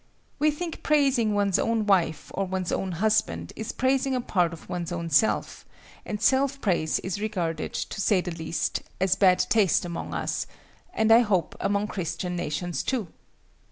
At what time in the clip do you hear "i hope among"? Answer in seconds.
11.11-11.85